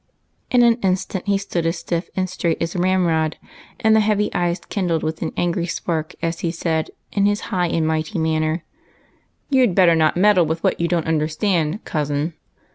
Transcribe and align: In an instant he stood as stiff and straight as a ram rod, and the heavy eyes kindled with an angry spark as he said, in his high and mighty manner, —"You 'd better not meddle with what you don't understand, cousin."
In 0.49 0.63
an 0.63 0.77
instant 0.81 1.27
he 1.27 1.37
stood 1.37 1.63
as 1.67 1.77
stiff 1.77 2.09
and 2.15 2.27
straight 2.27 2.59
as 2.59 2.73
a 2.73 2.79
ram 2.79 3.05
rod, 3.05 3.37
and 3.79 3.95
the 3.95 3.99
heavy 3.99 4.33
eyes 4.33 4.59
kindled 4.67 5.03
with 5.03 5.21
an 5.21 5.31
angry 5.37 5.67
spark 5.67 6.15
as 6.23 6.39
he 6.39 6.49
said, 6.49 6.89
in 7.11 7.27
his 7.27 7.39
high 7.53 7.67
and 7.67 7.85
mighty 7.85 8.17
manner, 8.17 8.63
—"You 9.51 9.67
'd 9.67 9.75
better 9.75 9.93
not 9.93 10.17
meddle 10.17 10.47
with 10.47 10.63
what 10.63 10.79
you 10.81 10.87
don't 10.87 11.05
understand, 11.05 11.85
cousin." 11.85 12.33